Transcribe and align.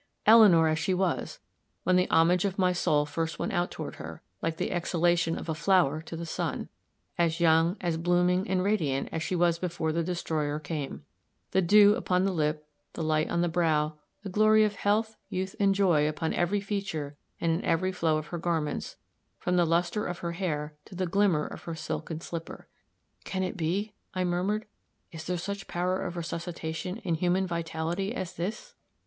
Eleanor 0.25 0.67
as 0.67 0.79
she 0.79 0.95
was, 0.95 1.37
when 1.83 1.95
the 1.95 2.09
homage 2.09 2.43
of 2.43 2.57
my 2.57 2.73
soul 2.73 3.05
first 3.05 3.37
went 3.37 3.53
out 3.53 3.69
toward 3.69 3.97
her, 3.97 4.23
like 4.41 4.57
the 4.57 4.71
exhalation 4.71 5.37
of 5.37 5.47
a 5.47 5.53
flower 5.53 6.01
to 6.01 6.17
the 6.17 6.25
sun 6.25 6.69
as 7.19 7.39
young, 7.39 7.77
as 7.79 7.97
blooming 7.97 8.49
and 8.49 8.63
radiant 8.63 9.07
as 9.11 9.21
she 9.21 9.35
was 9.35 9.59
before 9.59 9.91
the 9.91 10.01
destroyer 10.01 10.57
came 10.57 11.05
the 11.51 11.61
dew 11.61 11.93
upon 11.93 12.23
the 12.25 12.31
lip, 12.31 12.67
the 12.93 13.03
light 13.03 13.29
on 13.29 13.41
the 13.41 13.47
brow, 13.47 13.93
the 14.23 14.29
glory 14.29 14.63
of 14.63 14.73
health, 14.77 15.17
youth 15.29 15.55
and 15.59 15.75
joy 15.75 16.07
upon 16.09 16.33
every 16.33 16.59
feature 16.61 17.15
and 17.39 17.51
in 17.51 17.63
every 17.63 17.91
flow 17.91 18.17
of 18.17 18.25
her 18.29 18.39
garments, 18.39 18.95
from 19.37 19.55
the 19.55 19.65
luster 19.65 20.07
of 20.07 20.17
her 20.17 20.31
hair 20.31 20.73
to 20.83 20.95
the 20.95 21.05
glimmer 21.05 21.45
of 21.45 21.61
her 21.65 21.75
silken 21.75 22.19
slipper. 22.19 22.67
"Can 23.23 23.43
it 23.43 23.55
be?" 23.55 23.93
I 24.15 24.23
murmured. 24.23 24.65
"Is 25.11 25.25
there 25.25 25.37
such 25.37 25.67
power 25.67 26.01
of 26.01 26.17
resuscitation 26.17 26.97
in 27.03 27.13
human 27.13 27.45
vitality 27.45 28.15
as 28.15 28.33
this?" 28.33 28.73